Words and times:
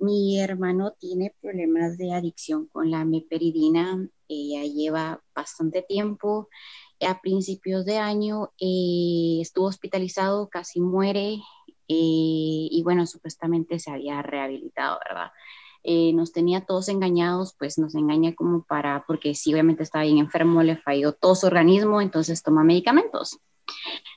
Mi 0.00 0.40
hermano 0.40 0.92
tiene 0.98 1.34
problemas 1.40 1.96
de 1.98 2.12
adicción 2.12 2.66
con 2.66 2.90
la 2.90 3.04
meperidina. 3.04 4.08
Ella 4.28 4.64
lleva 4.64 5.22
bastante 5.34 5.82
tiempo. 5.82 6.48
A 7.06 7.20
principios 7.20 7.84
de 7.84 7.98
año 7.98 8.50
eh, 8.60 9.38
estuvo 9.40 9.66
hospitalizado, 9.66 10.48
casi 10.48 10.80
muere. 10.80 11.34
eh, 11.88 12.68
y 12.70 12.82
bueno, 12.82 13.06
supuestamente 13.06 13.78
se 13.78 13.90
había 13.92 14.20
rehabilitado, 14.22 14.98
¿verdad? 15.08 15.30
Eh, 15.84 16.12
nos 16.14 16.32
tenía 16.32 16.64
todos 16.66 16.88
engañados, 16.88 17.54
pues 17.56 17.78
nos 17.78 17.94
engaña 17.94 18.34
como 18.34 18.64
para, 18.64 19.04
porque 19.06 19.34
sí, 19.36 19.52
obviamente 19.52 19.84
estaba 19.84 20.04
bien 20.04 20.18
enfermo, 20.18 20.62
le 20.64 20.76
falló 20.76 21.12
todo 21.12 21.36
su 21.36 21.46
organismo, 21.46 22.00
entonces 22.00 22.42
toma 22.42 22.64
medicamentos. 22.64 23.38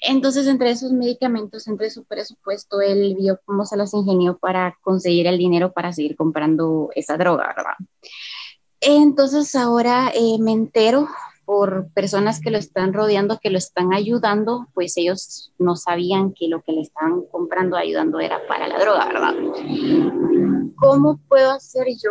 Entonces, 0.00 0.48
entre 0.48 0.70
esos 0.70 0.92
medicamentos, 0.92 1.68
entre 1.68 1.88
su 1.90 2.04
presupuesto, 2.04 2.80
él 2.80 3.14
vio 3.18 3.40
cómo 3.44 3.64
se 3.64 3.76
los 3.76 3.94
ingenió 3.94 4.36
para 4.36 4.76
conseguir 4.82 5.28
el 5.28 5.38
dinero 5.38 5.72
para 5.72 5.92
seguir 5.92 6.16
comprando 6.16 6.90
esa 6.96 7.16
droga, 7.16 7.54
¿verdad? 7.56 7.76
Entonces, 8.80 9.54
ahora 9.54 10.10
eh, 10.12 10.38
me 10.40 10.50
entero 10.50 11.08
por 11.44 11.88
personas 11.92 12.40
que 12.40 12.50
lo 12.50 12.58
están 12.58 12.92
rodeando, 12.92 13.38
que 13.38 13.50
lo 13.50 13.58
están 13.58 13.92
ayudando, 13.92 14.68
pues 14.74 14.96
ellos 14.96 15.52
no 15.58 15.76
sabían 15.76 16.32
que 16.32 16.48
lo 16.48 16.62
que 16.62 16.72
le 16.72 16.80
estaban 16.80 17.22
comprando, 17.30 17.76
ayudando 17.76 18.18
era 18.18 18.44
para 18.46 18.66
la 18.66 18.78
droga, 18.78 19.06
¿verdad? 19.06 19.34
¿Cómo 20.76 21.20
puedo 21.28 21.52
hacer 21.52 21.86
yo 22.02 22.10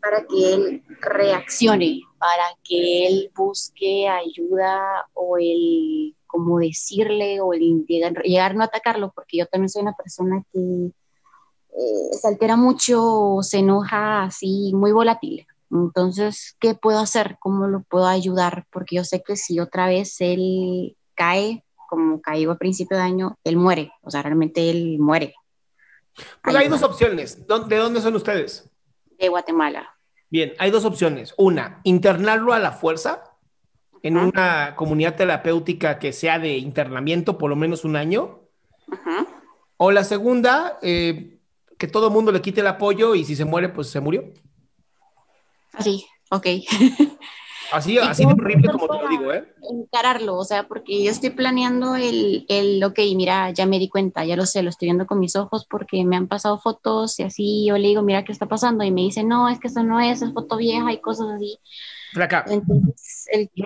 para 0.00 0.26
que 0.26 0.54
él 0.54 0.82
reaccione, 1.00 2.00
para 2.18 2.44
que 2.64 3.06
él 3.06 3.30
busque 3.34 4.08
ayuda 4.08 5.06
o 5.14 5.38
el 5.38 6.14
como 6.30 6.58
decirle 6.58 7.40
o 7.40 7.52
el 7.52 7.84
llegar, 7.86 8.22
llegar 8.22 8.54
no 8.54 8.62
a 8.62 8.66
atacarlo, 8.66 9.12
porque 9.14 9.38
yo 9.38 9.46
también 9.46 9.68
soy 9.68 9.82
una 9.82 9.94
persona 9.94 10.42
que 10.52 10.58
eh, 10.58 12.16
se 12.20 12.28
altera 12.28 12.56
mucho, 12.56 13.38
se 13.42 13.58
enoja 13.58 14.22
así, 14.24 14.72
muy 14.74 14.92
volátil. 14.92 15.46
Entonces, 15.70 16.56
¿qué 16.60 16.74
puedo 16.74 16.98
hacer? 16.98 17.36
¿Cómo 17.38 17.68
lo 17.68 17.82
puedo 17.82 18.06
ayudar? 18.06 18.66
Porque 18.72 18.96
yo 18.96 19.04
sé 19.04 19.22
que 19.22 19.36
si 19.36 19.60
otra 19.60 19.86
vez 19.86 20.16
él 20.20 20.96
cae, 21.14 21.64
como 21.88 22.20
cayó 22.20 22.50
a 22.52 22.58
principio 22.58 22.96
de 22.96 23.02
año, 23.04 23.38
él 23.44 23.56
muere. 23.56 23.92
O 24.02 24.10
sea, 24.10 24.22
realmente 24.22 24.68
él 24.70 24.98
muere. 24.98 25.34
Pues 26.42 26.56
hay 26.56 26.68
dos 26.68 26.82
opciones. 26.82 27.46
¿Dó- 27.46 27.60
¿De 27.60 27.76
dónde 27.76 28.00
son 28.00 28.16
ustedes? 28.16 28.68
De 29.18 29.28
Guatemala. 29.28 29.88
Bien, 30.28 30.52
hay 30.58 30.70
dos 30.70 30.84
opciones. 30.84 31.34
Una, 31.38 31.80
internarlo 31.84 32.52
a 32.52 32.58
la 32.58 32.72
fuerza 32.72 33.24
en 34.02 34.16
Ajá. 34.16 34.26
una 34.26 34.76
comunidad 34.76 35.16
terapéutica 35.16 35.98
que 35.98 36.12
sea 36.12 36.38
de 36.38 36.56
internamiento 36.58 37.38
por 37.38 37.50
lo 37.50 37.56
menos 37.56 37.84
un 37.84 37.96
año. 37.96 38.40
Ajá. 38.90 39.26
O 39.76 39.90
la 39.90 40.04
segunda, 40.04 40.78
eh, 40.82 41.38
que 41.78 41.88
todo 41.88 42.08
el 42.08 42.12
mundo 42.12 42.32
le 42.32 42.42
quite 42.42 42.60
el 42.60 42.66
apoyo 42.66 43.14
y 43.14 43.24
si 43.24 43.34
se 43.36 43.44
muere, 43.44 43.68
pues 43.70 43.88
se 43.88 44.00
murió. 44.00 44.24
Así, 45.72 46.04
ok. 46.30 46.46
Así, 47.72 47.94
¿Y 47.94 47.98
así 47.98 48.24
de 48.24 48.32
horrible 48.32 48.68
como 48.68 48.88
te 48.88 48.98
lo 49.02 49.08
digo, 49.08 49.32
¿eh? 49.32 49.44
encararlo, 49.70 50.36
o 50.36 50.44
sea, 50.44 50.66
porque 50.66 51.04
yo 51.04 51.10
estoy 51.10 51.30
planeando 51.30 51.94
el, 51.94 52.44
el, 52.48 52.82
ok, 52.82 52.98
mira, 53.14 53.50
ya 53.50 53.66
me 53.66 53.78
di 53.78 53.88
cuenta, 53.88 54.24
ya 54.24 54.36
lo 54.36 54.46
sé, 54.46 54.62
lo 54.62 54.70
estoy 54.70 54.86
viendo 54.86 55.06
con 55.06 55.20
mis 55.20 55.36
ojos 55.36 55.66
porque 55.68 56.04
me 56.04 56.16
han 56.16 56.28
pasado 56.28 56.58
fotos 56.58 57.18
y 57.20 57.22
así 57.22 57.66
yo 57.66 57.76
le 57.78 57.88
digo, 57.88 58.02
mira, 58.02 58.24
¿qué 58.24 58.32
está 58.32 58.46
pasando? 58.46 58.82
Y 58.84 58.90
me 58.90 59.02
dice, 59.02 59.22
no, 59.22 59.48
es 59.48 59.60
que 59.60 59.68
eso 59.68 59.82
no 59.84 60.00
es, 60.00 60.22
es 60.22 60.32
foto 60.32 60.56
vieja 60.56 60.92
y 60.92 61.00
cosas 61.00 61.28
así. 61.36 61.58
Flaca, 62.12 62.44
Entonces, 62.48 63.26
el 63.32 63.50
yo, 63.54 63.64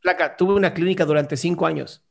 flaca, 0.00 0.36
tuve 0.36 0.54
una 0.54 0.72
clínica 0.72 1.04
durante 1.04 1.36
cinco 1.36 1.66
años. 1.66 2.04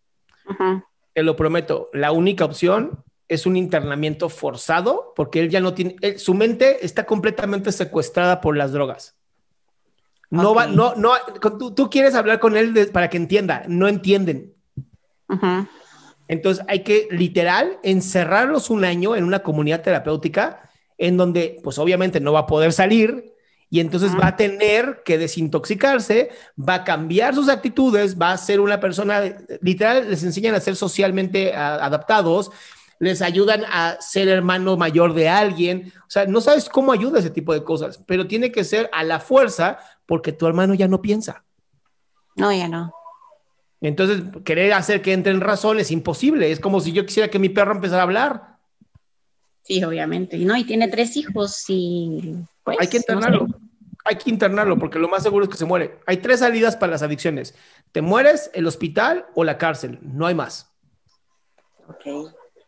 Ajá, 0.48 0.86
Te 1.14 1.24
lo 1.24 1.36
prometo, 1.36 1.90
la 1.94 2.12
única 2.12 2.46
opción 2.46 3.04
es 3.28 3.46
un 3.46 3.56
internamiento 3.56 4.30
forzado 4.30 5.14
porque 5.16 5.40
él 5.40 5.50
ya 5.50 5.60
no 5.62 5.74
tiene, 5.74 5.96
él- 6.02 6.20
su 6.20 6.34
mente 6.34 6.86
está 6.86 7.06
completamente 7.06 7.72
secuestrada 7.72 8.42
por 8.42 8.58
las 8.58 8.72
drogas. 8.74 9.16
No 10.30 10.54
va, 10.56 10.68
no, 10.68 10.96
no, 10.96 11.14
tú, 11.60 11.72
tú 11.74 11.90
quieres 11.90 12.16
hablar 12.16 12.40
con 12.40 12.58
él 12.58 12.74
de- 12.74 12.88
para 12.88 13.10
que 13.10 13.18
entienda, 13.18 13.64
no 13.68 13.88
entienden. 13.88 14.54
ajá, 15.28 15.68
Entonces 16.28 16.66
hay 16.68 16.80
que 16.84 17.08
literal 17.12 17.78
encerrarlos 17.84 18.70
un 18.70 18.84
año 18.86 19.16
en 19.16 19.24
una 19.24 19.40
comunidad 19.44 19.82
terapéutica 19.84 20.70
en 20.98 21.18
donde 21.18 21.60
pues 21.64 21.78
obviamente 21.78 22.20
no 22.20 22.34
va 22.34 22.40
a 22.42 22.46
poder 22.48 22.74
salir 22.74 23.34
y 23.70 23.80
entonces 23.80 24.12
Ah. 24.16 24.20
va 24.22 24.28
a 24.30 24.36
tener 24.36 25.02
que 25.06 25.18
desintoxicarse, 25.18 26.30
va 26.58 26.76
a 26.76 26.84
cambiar 26.84 27.36
sus 27.36 27.50
actitudes, 27.50 28.20
va 28.20 28.32
a 28.32 28.38
ser 28.38 28.60
una 28.60 28.80
persona, 28.80 29.22
literal 29.62 30.10
les 30.10 30.24
enseñan 30.24 30.56
a 30.56 30.60
ser 30.60 30.76
socialmente 30.76 31.54
a- 31.54 31.76
adaptados, 31.86 32.52
les 33.00 33.22
ayudan 33.22 33.64
a 33.66 33.98
ser 34.00 34.28
hermano 34.28 34.78
mayor 34.78 35.14
de 35.14 35.30
alguien, 35.30 35.92
o 36.00 36.10
sea, 36.10 36.26
no 36.26 36.42
sabes 36.42 36.70
cómo 36.70 36.92
ayuda 36.92 37.20
ese 37.20 37.30
tipo 37.30 37.54
de 37.54 37.64
cosas, 37.64 38.00
pero 38.06 38.28
tiene 38.28 38.52
que 38.52 38.64
ser 38.64 38.90
a 38.94 39.04
la 39.04 39.20
fuerza 39.20 39.80
porque 40.06 40.32
tu 40.32 40.48
hermano 40.48 40.74
ya 40.74 40.88
no 40.88 41.02
piensa. 41.02 41.44
no, 42.36 42.52
ya 42.52 42.68
no. 42.68 42.94
Entonces, 43.82 44.24
querer 44.44 44.74
hacer 44.74 45.02
que 45.02 45.14
entre 45.14 45.32
en 45.32 45.42
razón 45.42 45.80
es 45.80 45.92
imposible. 45.92 46.52
Es 46.52 46.60
como 46.60 46.80
si 46.80 46.92
yo 46.92 47.06
quisiera 47.06 47.30
que 47.30 47.38
mi 47.38 47.50
perro 47.50 47.74
empezara 47.74 48.02
a 48.02 48.04
hablar. 48.04 48.58
Sí, 49.62 49.84
obviamente. 49.84 50.38
Y 50.38 50.46
no, 50.46 50.56
y 50.56 50.64
tiene 50.64 50.88
tres 50.88 51.16
hijos 51.18 51.66
y 51.68 52.36
pues... 52.64 52.78
Hay 52.80 52.88
que 52.88 52.98
no 52.98 53.04
sé. 53.04 53.12
internarlo. 53.12 53.48
Hay 54.04 54.16
que 54.18 54.30
internarlo 54.30 54.78
porque 54.78 55.00
lo 55.00 55.08
más 55.08 55.24
seguro 55.24 55.46
es 55.46 55.52
que 55.52 55.58
se 55.58 55.66
muere. 55.66 56.00
Hay 56.06 56.18
tres 56.18 56.40
salidas 56.40 56.76
para 56.76 56.94
las 56.94 57.04
adicciones. 57.04 57.56
Te 57.92 58.02
mueres, 58.02 58.50
el 58.54 58.66
hospital 58.66 59.26
o 59.36 59.44
la 59.44 59.58
cárcel. 59.58 60.00
No 60.02 60.26
hay 60.26 60.36
más. 60.36 60.72
Ok, 61.88 62.34